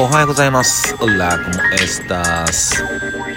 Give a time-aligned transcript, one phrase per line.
[0.00, 0.94] おはようございます。
[1.04, 2.84] ラコモエスタス。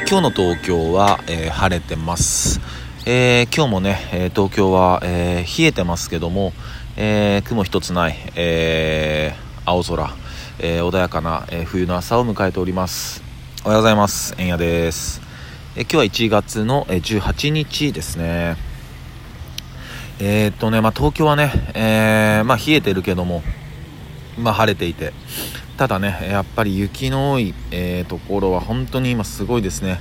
[0.07, 2.61] 今日の東京は、えー、晴れてます。
[3.07, 6.53] えー、今日もね、東京は、え冷えてますけども、
[6.97, 9.33] え雲一つない、え
[9.65, 10.13] 青空、
[10.59, 13.23] え穏やかな、え冬の朝を迎えております。
[13.65, 14.35] おはようございます。
[14.37, 15.19] えんやです。
[15.75, 18.55] え今日は1月の、え18日ですね。
[20.19, 23.41] えっとね、まあ、東京はね、えまあ、冷えてるけども、
[24.37, 25.11] まあ、晴れていて、
[25.81, 29.99] ただね、やっぱり雪の多い、えー、ところは本当に今すごいですね。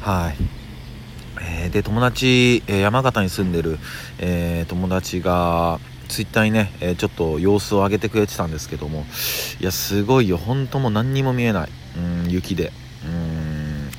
[0.00, 0.36] はい。
[1.38, 3.78] えー、で、友達、え、山形に住んでる、
[4.18, 9.04] え友達が、ツイッターにね、えちょっと様子を上げてくれてたんですけども、
[9.60, 10.38] いや、すごいよ。
[10.38, 11.68] 本当も何にも見えない。
[12.24, 12.72] うん、雪で。
[13.04, 13.90] うん。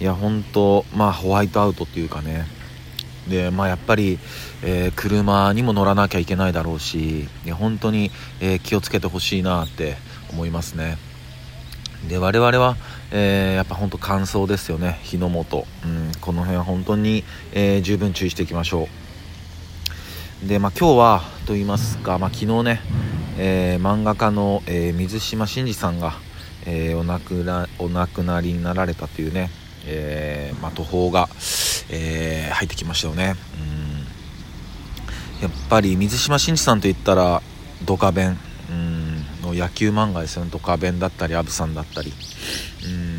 [0.00, 2.46] いや、本当まあ、ホワイトアウトっていうかね、
[3.28, 4.18] で、まあ、やっぱり、
[4.62, 8.10] えー、車にも乗らなきゃいけないだろうし本当に、
[8.40, 9.96] えー、気をつけてほしいなって
[10.30, 10.98] 思いますね。
[12.08, 12.76] で我々は、
[13.12, 15.00] えー、やっぱ本当乾燥ですよね。
[15.04, 18.88] 火の元、うん、この辺は本当に、え十分注意していきましょ
[20.44, 20.46] う。
[20.46, 22.80] で、まあ、今日はと言いますか、まあ、昨日ね、
[23.38, 26.12] え漫画家の、え水島新司さんが、
[26.66, 29.50] えお亡くなお亡くなりになられたというね、
[29.86, 31.30] えまあ、途方が、
[31.90, 33.36] えー、入ってきましたよね。
[35.38, 35.42] うん。
[35.42, 37.42] やっぱり水島新司さんといったら
[37.84, 38.38] ドカベン。
[38.70, 39.04] うん。
[39.42, 40.50] の野球漫画ですよね。
[40.50, 42.12] ドカベンだったりアブさんだったり。
[42.84, 43.14] うん。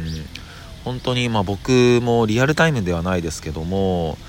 [0.85, 4.19] 本当にまあ僕もリアルタイムではないですけども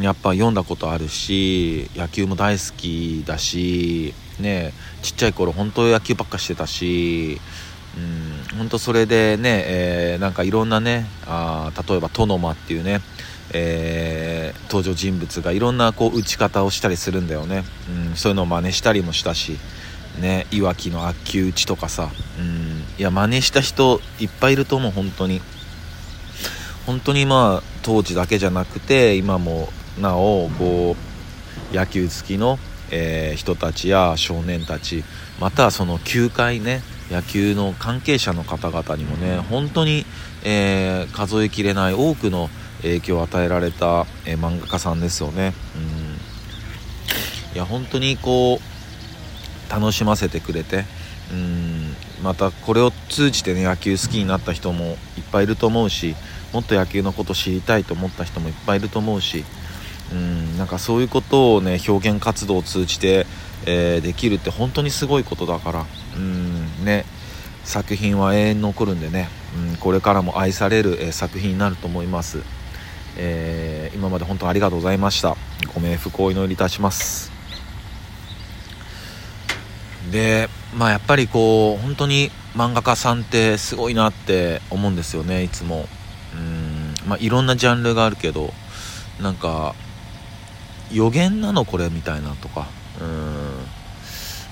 [0.00, 7.40] やっぱ読んだことあるし野球も大好きだしねちっちゃい頃本当野球ばっかしてたし
[7.96, 8.58] うん。
[8.58, 13.00] 本当それでね、えー、なんかいろんなねあ例えばトノマっていうね
[13.56, 17.62] えー、登場人物がいろんなこう打ち方をしたりするんだよね、
[18.10, 19.58] うん、そういうのを真似したりもしたし、
[20.20, 25.40] ね、いわきの悪球打ちとかさ、うん、いや真似した人いっぱいいると思う本当に。
[26.86, 30.96] 本当にまあ当時だけじゃなくて今もなおこ
[31.72, 32.58] う野球好きの、
[32.90, 35.02] えー、人たちや少年たち
[35.40, 40.04] またその球界ね野球の関係者の方々にもね本当に、
[40.44, 42.50] えー、数えきれない多くの
[42.84, 45.54] 影響を与えられた、え、漫画家さんですよね。
[45.76, 46.14] うん。
[47.54, 50.84] いや本当にこう楽しませてくれて
[51.32, 51.94] うん。
[52.22, 54.96] またこれを通じてね野球好きになった人もいっ
[55.30, 56.16] ぱいいると思うし
[56.52, 59.44] もっと野球のこと知りたいと思った人もいっぱいいると思うし
[60.12, 60.58] うん。
[60.58, 63.26] なんかそういうことをね表現活動を通じて、
[63.66, 65.86] えー、できるって本当にすごいことだから
[66.16, 66.84] うん。
[66.84, 67.04] ね。
[67.62, 69.28] 作品は永遠に残るんでね、
[69.70, 72.42] うん、これからも愛される、えー、作品になると思います。
[73.16, 75.36] えー、今まで本当ありがとうございました。
[75.74, 77.32] ご冥福をお祈りいたします。
[80.10, 85.88] でまあやっぱりこう本当に漫画家さんってすごいなって思うんですよねいつも。
[86.34, 88.52] うんまあいろんなジャンルがあるけど
[89.20, 89.74] なんか
[90.92, 92.66] 予言なのこれみたいなとか。
[93.00, 93.84] うん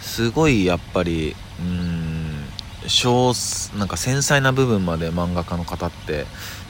[0.00, 2.44] すごいやっぱりうん
[2.86, 3.32] 小
[3.78, 6.26] なんか繊細な部分まで漫画家の方って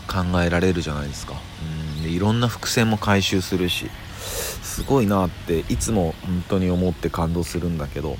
[0.06, 1.32] 考えられるじゃないですか。
[1.32, 3.90] うんでいろんな伏線も回収するし
[4.62, 8.16] すごいなっていつも本当に思って感動するんだけど。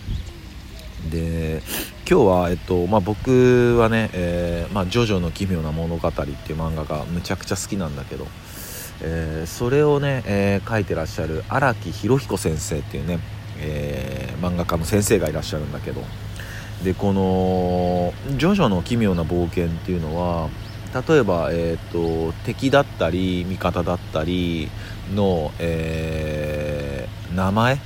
[1.11, 1.63] で
[2.09, 8.29] 今日は、えっとまあ、僕はね、えーまあ、ジョジョの奇妙な物語」っていう漫画がむちゃくちゃ好きなんだけど、
[9.01, 13.19] えー、それをね、えー、書いてらっしゃる荒木博彦先生っていうね、
[13.59, 16.05] え、漫画家の先生がいらっしゃるんだけど。
[16.85, 20.49] でこの「ジョジョの奇妙な冒険」っていうのは
[20.95, 24.69] 例えば、えーと、敵だったり味方だったり
[25.15, 27.79] の、えー、名前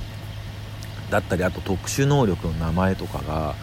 [1.09, 3.55] だったりあと特殊能力の名前とかが、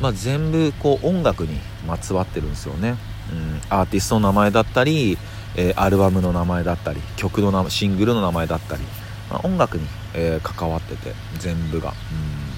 [0.00, 2.96] まあ、全部こう音楽にまつわってるんですよね、
[3.32, 5.18] うん、アーティストの名前だったり、
[5.56, 8.82] えー、アルバムの名前だったり曲の名シングルの名前だったり、
[9.28, 12.51] まあ、音楽に、えー、関わってて全部が、うん。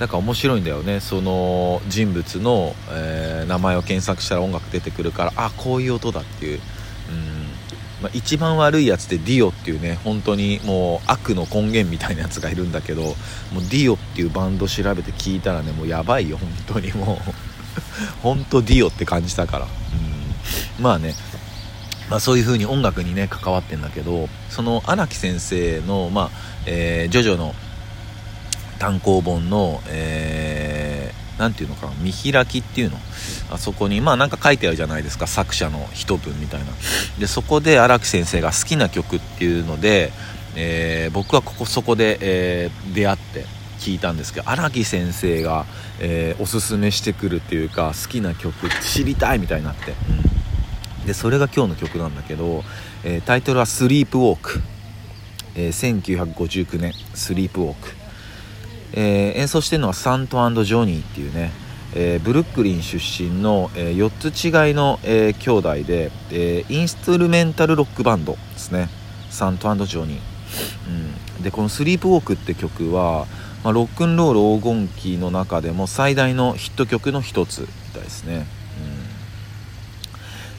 [0.00, 1.00] なんか面白いんだよね。
[1.00, 6.62] その人物の、えー、名前を検索したら音楽出てくるからあこういう音だっていう、うん。
[8.02, 13.14] まあ、一番悪いやつってディオっていうね本当にもう悪の根源みたいなやつがいるんだけどもう
[13.70, 16.92] ディオっていうバンド調べて聞いたらねもうやばいよ本当に。
[16.92, 17.32] もう
[18.22, 19.66] 本当ディオって感じたから、
[20.78, 21.14] うん、まあね。
[22.10, 26.30] まあ、そういう風に音楽にね関わってんだけどその荒木先生の、まあ
[26.66, 27.54] えー、ジョジョの
[28.82, 32.98] 単行本の、えー、ていうのかな、見開きっていうの？
[33.52, 36.66] あそこに、まあなんか書いてあるじゃないですか、作者の一文みたいな。
[37.20, 40.10] で、そこで荒木先生が好きな曲っていうので、
[40.56, 43.46] えー、僕はここそこで、えー、出会って、
[43.78, 45.64] 聞いたんですけど荒木先生が、
[45.98, 49.94] えー、おすすめしてくるっていうか好きな曲知りたいみたいになって、
[51.00, 52.62] うん、でそれが今日の曲なんだけど、
[53.02, 54.62] え、タイトルは「スリープウォーク」
[55.56, 57.90] えー、1959年「スリープウォーク」
[58.92, 61.52] えー、演奏してるのはサントジョニーっていうね、
[61.94, 69.02] えー、ブルックリン出身の、えー、4つ違いの、えー、兄弟で、えインストゥルメンタルロックバンドですね。
[69.32, 70.20] サントジョニー、
[71.36, 73.26] うん、でこの「スリープウォーク」って曲は、
[73.64, 78.46] まあ、ロックンロール黄金期の中でも最大のヒット曲の一つみたいですね、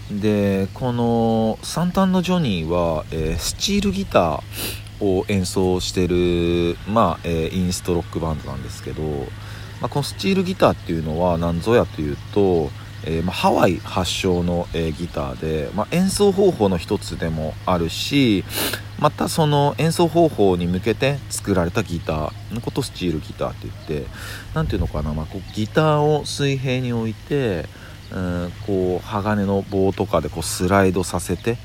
[0.09, 4.43] うん、でこのサントジョニーは、えスチールギター
[4.99, 9.01] を演奏してる、まあえー、インストロックバンドなんですけど、
[9.81, 12.69] まあ、このスチールギターっていうのは何ぞやというと、
[13.05, 18.43] えー、まあ、ハワイ発祥の、えー、ギターで、ま演奏方法の一つでもあるし
[18.99, 24.09] またその演奏方法に向けて作られたギターのことスチールギターって言って
[24.53, 27.65] 何ていうのかな、まあ、こうギターを水平に置いて
[28.13, 31.57] うんこう鋼の棒とかでこうスライドさせて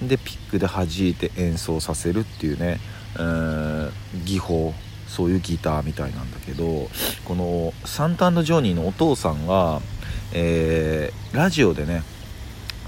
[0.00, 2.78] でピックで弾いて演奏させるっていうね、
[3.16, 3.92] えー、
[4.24, 4.74] 技法
[5.06, 6.88] そういうギターみたいなんだけど
[7.24, 9.80] このサンタンドジョニーのお父さんが、
[10.32, 12.02] えー、ラジオでね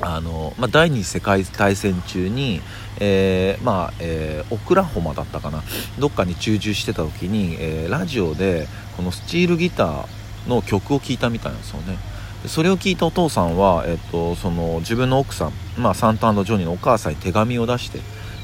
[0.00, 2.60] あの、まあ、第二次世界大戦中に、
[2.98, 5.62] えー、まあえー、オクラホマだったかな
[5.98, 8.66] どっかに駐留してた時に、えラジオで
[8.96, 11.98] このスチールギターの曲を聴いたみたいなんですよね。
[12.46, 18.00] それを聞いたお父さんは、えっと、その自分の奥さん、まあ、サンタジョニーのお母さんに手紙を出して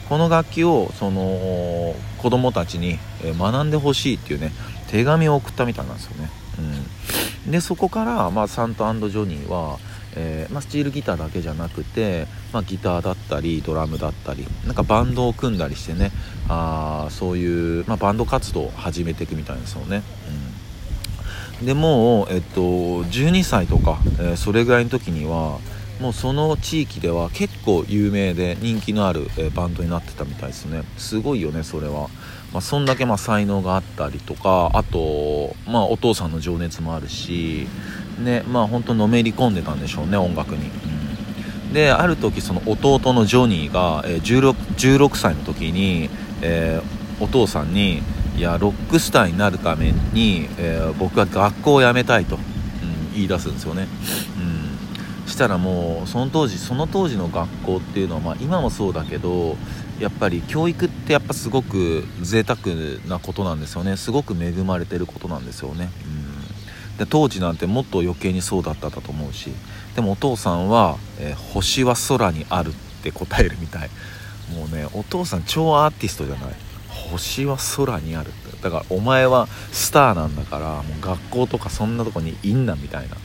[0.08, 4.52] この楽器をその子供たちに学んでほしいっていうね
[4.91, 6.31] 手紙を送ったみたいなんですよね、
[7.47, 9.79] うん、でそこから、まあ、サンタジョニーは、
[10.17, 16.11] えー、まあ、スチールギターだけじゃなくて、まあ、ギターだったりドラムだったりなんかバンドを組んだりしてね
[16.49, 20.39] あそういう、まバンド活動を始めていくみたいですよね、うん。
[21.62, 25.58] でもう、えっと、12歳とか、えー、それぐらいの時には
[26.00, 30.82] もうその地域では結構有名で人気のある、えー、バンドになってたみたいですね。
[30.96, 32.08] すごいよねそれは、
[32.52, 37.68] まあ、そんだけまあ才能があったりとかあと、まあ、お父さんの情熱もあるし
[38.18, 40.70] ねまあ本当のめり込んでたんでしょうね音楽に、
[41.66, 44.54] うん、である時その弟のジョニーが、えー、16,
[44.98, 46.08] 16歳の時に、
[46.40, 48.02] えー、お父さんに
[48.40, 53.87] いやロックスターになるために、えー、僕は学校を辞めたいと、うん、言い出すんですよね、
[54.38, 59.58] うん、したらもうその当時その当時の学校っていうのは、まあ、今もそうだけど
[59.98, 62.60] やっぱり教育ってやっぱすごく贅沢
[63.06, 63.98] なことなんですよね。
[63.98, 69.50] すごく恵まれてることなんですよね、うん、で当時なんてもっと余計にそうだったと思うし
[69.94, 72.72] でもお父さんは、えー、星は空にある」っ
[73.02, 73.90] て答えるみたい。
[74.56, 76.69] もうねお父さん超アーティストじゃない。
[76.90, 78.62] 星は空にあるって。
[78.62, 83.16] だからお前はスターなんだからもう学校とかそんなとこにいんなみたいな。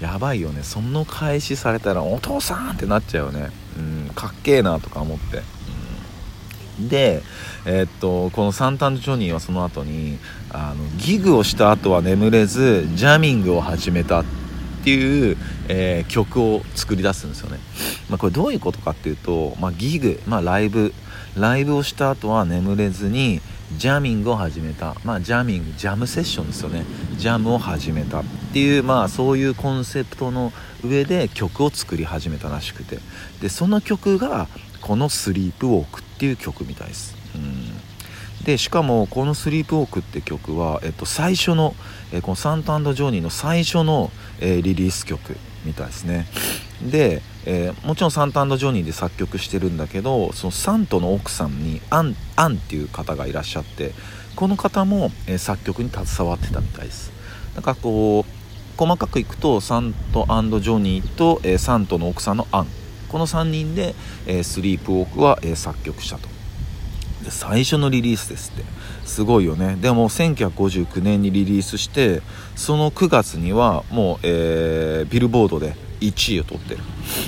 [0.00, 0.62] やばいよね。
[0.62, 3.50] その返しされたらお父さんってなっちゃうよね。
[3.78, 4.10] うん。
[4.14, 5.42] かっけえなとか思って、
[6.88, 7.22] で
[7.66, 10.18] えー、っとこのサンタンジョニーはその後に
[10.50, 14.24] あのギグをした後は眠れずジャミングを始めたっ
[14.82, 15.36] ていう、
[15.68, 17.58] えー、曲を作り出すんですよね、
[18.08, 20.94] まあ、これどういうことかっていうと、まあ、ギグ、まあ、ライブ
[21.36, 23.40] ライブをした後は眠れずに
[23.76, 24.96] ジャミングを始めた。
[25.04, 26.84] まあジャミングジャムセッションですよね。
[27.16, 30.52] ジャムを始めたっていうまあそういうコンセプトの
[30.84, 32.98] 上で曲を作り始めたらしくて。
[33.40, 34.48] でその曲が
[34.80, 41.74] この「スリープウォーク」っていう曲みたいです、うん、でしかもこの「スリープウォーク」って曲は、えっと、最初の、
[42.12, 46.26] えこのサンタジョニーの最初の、えリリース曲みたいですね。
[46.82, 53.92] で、えー、もちろんサンタジョニーで作曲してるんだけどそのサントの奥さんにアンアンっていう方がいらっしゃって
[54.36, 57.12] この方も、えー、作曲に携わってたみたいです。
[57.54, 58.40] なんかこう
[58.78, 60.24] 細かくいくとサント
[60.60, 62.66] ジョニーと、えー、サントの奥さんのアン。
[63.10, 63.96] この3人で、
[64.26, 66.28] えスリープウォークは、え作曲したと。
[67.24, 68.64] で最初のリリースですって。
[69.04, 69.76] すごいよね。
[69.80, 72.22] でも1959年にリリースして
[72.54, 76.80] その9月にはもう、えー、ビルボードで1位を取ってる、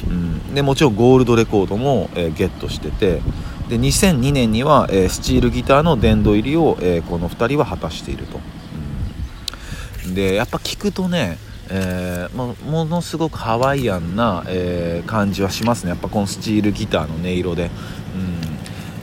[0.08, 3.20] うん、でもちろんゴールドレコードも、えー、ゲットしてて。
[3.68, 8.38] で2002年には、えー、スチールギターの殿堂入りを、えー、この2人は果たしていると、
[10.08, 11.38] うん、でやっぱ聞くとね
[11.74, 15.90] えー、もものすごくハワイアンな、えー、感じはしますね。
[15.90, 17.70] やっぱこのスチールギターの音色で、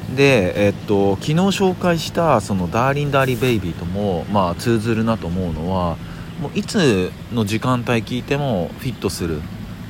[0.09, 5.97] うん、で、えー、っと昨日紹介したその「ダーリン・ダーリ・ベイビー」とも、まあ、通ずるなと思うのは
[6.39, 9.41] もういつの時間帯聴いてもフィットする。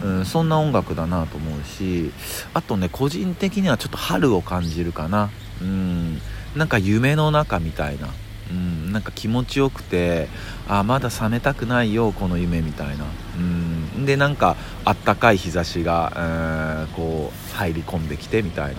[0.04, 2.12] うん、そんな音楽だなと思うし
[2.54, 5.30] あとね個人的にはちょっと春を感じるかな。
[5.62, 6.22] うん
[6.56, 8.10] なんか夢の中みたいな、
[8.50, 10.28] うん、なんか気持ちよくて
[10.68, 13.06] あまだ覚めたくないよこの夢みたいな、
[13.38, 13.40] う
[14.00, 18.76] ん、でなんかあったかい日差しが、うん、こう入り込んできてみたい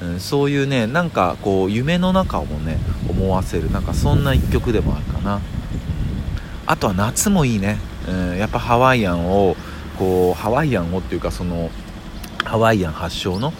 [0.00, 5.40] な、うん、そういうねなんかこう夢の中もね思わせるなんかそんな一曲でもあるかな、
[6.66, 9.56] あとは夏もいいね、うん、やっぱハワイアンを
[9.98, 11.70] こうハワイアンをっていうかその
[12.44, 13.52] ハワイアン発祥の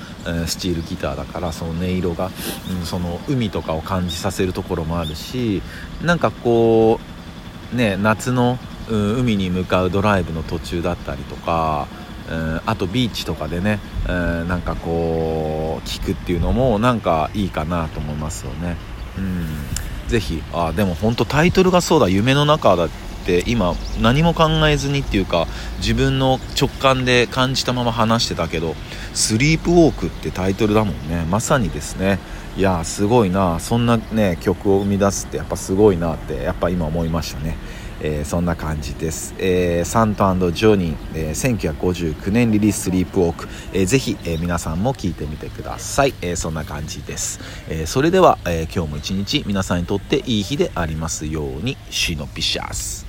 [0.46, 2.30] スチールギターだからその音色が、
[2.70, 5.62] うん、その海とかを感じさせるところもあるし
[6.02, 7.00] なんかこ
[7.72, 11.88] うね夏の、うん、海に向かうドライブの途中だったりとか、
[12.30, 18.76] うん、あとビーチとかでね、うん、なんかこう聴くっていうのもなんかいいかなと思いますよね。
[19.18, 19.46] うん
[20.08, 22.88] ぜひあでも本当タイトルがそうだ夢の中だ
[23.26, 28.76] って今何も考えずにっていうか自分の直感で感じたまま話してたけど
[29.12, 31.26] 「スリープウォーク」ってタイトルだもんね。
[31.28, 32.20] まさにですね。
[32.56, 33.58] いやすごいな。
[33.60, 37.56] そんなね曲を生み出すってやっぱすごいなってやっぱ今思いましたね。
[37.98, 47.40] えー、そんな感じです、えー、サントジョニー、えー、1959年リリーススリープウォーク、えー、ぜひ、えー、皆さんも聴いてみてください、えー、そんな感じです、
[47.70, 51.78] えー、それでは、えー、今日も一日皆さんにとっていい日でありますように。
[51.90, 53.05] シノピシャス。